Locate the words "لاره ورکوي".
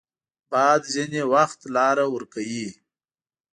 1.75-2.67